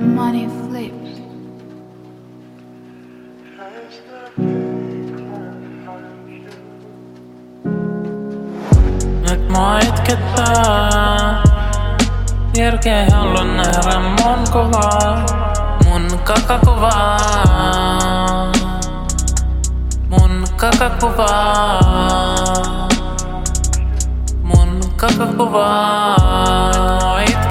[0.00, 1.10] Money flips.
[9.30, 11.42] Nyt mua itkettää.
[12.56, 15.26] Järkeä haluan nähdä mun kuvaa.
[15.84, 17.91] Mun kakakuvaa.
[20.32, 21.80] Mun kakakuvaa.
[24.42, 26.16] Mun kakakuvaa.
[27.20, 27.42] Nyt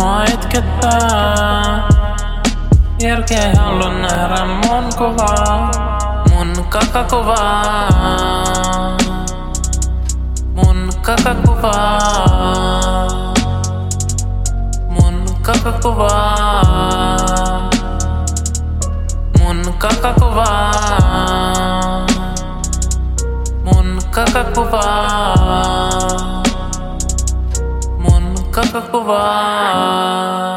[0.00, 1.88] mua itkettää.
[3.02, 5.70] Järkeä ei halua nähdä mun kuvaa.
[6.30, 7.90] Mun kakakuvaa.
[10.54, 12.20] Mun kakakuvaa.
[14.88, 16.60] Mun kakakuvaa.
[19.38, 20.72] Mun kakakuvaa.
[23.64, 25.60] Mun kakakuvaa.
[29.12, 30.49] 花